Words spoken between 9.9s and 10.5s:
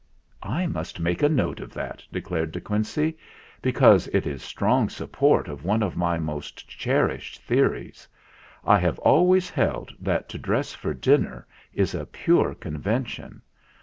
that to